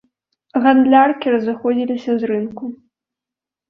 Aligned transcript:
Гандляркі 0.63 1.27
разыходзіліся 1.35 2.11
з 2.19 2.35
рынку. 2.35 2.63